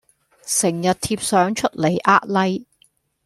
[0.41, 2.65] 成日貼相出來呃 like